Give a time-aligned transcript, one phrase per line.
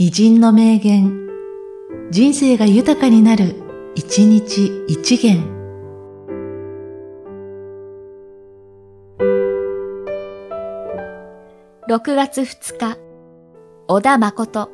[0.00, 1.26] 偉人の名言、
[2.12, 3.56] 人生が豊かになる、
[3.96, 5.42] 一日一元。
[11.88, 12.96] 6月2日、
[13.88, 14.70] 小田誠。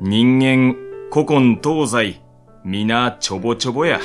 [0.00, 0.76] 人間、
[1.12, 2.20] 古今東西、
[2.64, 3.98] 皆ちょぼちょぼや。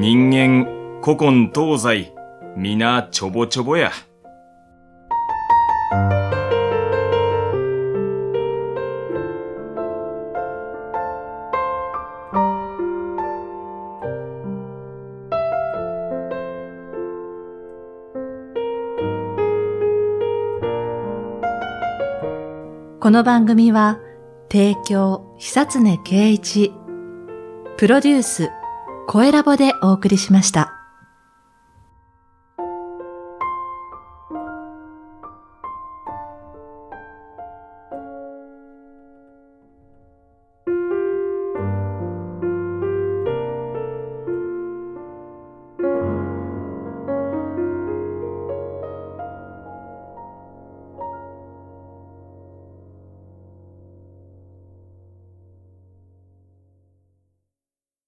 [0.00, 2.14] 人間、古今東西、
[2.54, 3.90] 皆ちょぼちょぼや。
[23.00, 23.98] この番組は、
[24.48, 26.72] 提供、久常圭一、
[27.76, 28.52] プロデュース、
[29.10, 30.77] 声ラボでお送りしました。